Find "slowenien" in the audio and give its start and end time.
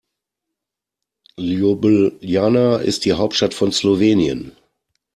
3.71-4.53